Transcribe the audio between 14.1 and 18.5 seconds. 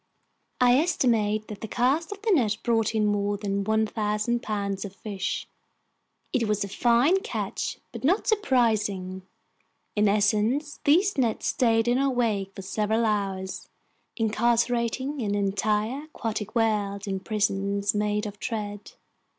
incarcerating an entire aquatic world in prisons made of